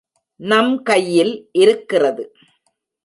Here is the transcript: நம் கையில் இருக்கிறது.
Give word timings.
நம் 0.39 0.81
கையில் 0.81 1.33
இருக்கிறது. 1.51 2.23